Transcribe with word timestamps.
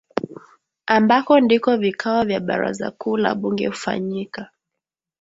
ambako 0.85 1.39
ndiko 1.39 1.77
vikao 1.77 2.23
vya 2.23 2.39
baraza 2.39 2.91
kuu 2.91 3.17
la 3.17 3.35
bunge 3.35 3.67
hufanyika 3.67 4.49